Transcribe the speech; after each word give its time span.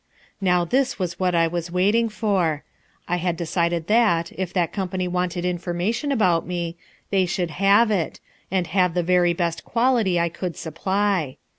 Now 0.41 0.65
this 0.65 0.97
was 0.97 1.19
what 1.19 1.35
I 1.35 1.45
was 1.45 1.69
waiting 1.69 2.09
for; 2.09 2.63
I 3.07 3.17
had 3.17 3.37
decided 3.37 3.85
that, 3.85 4.31
if 4.31 4.51
that 4.51 4.73
company 4.73 5.07
wanted 5.07 5.45
information 5.45 6.11
about 6.11 6.47
me, 6.47 6.75
they 7.11 7.27
should 7.27 7.51
have 7.61 7.91
it, 7.91 8.19
and 8.49 8.65
have 8.65 8.95
the 8.95 9.03
very 9.03 9.33
best 9.33 9.63
quality 9.63 10.19
I 10.19 10.27
could 10.29 10.57
supply. 10.57 11.37